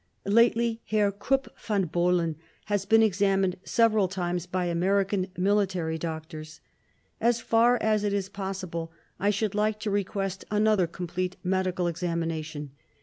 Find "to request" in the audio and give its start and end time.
9.81-10.43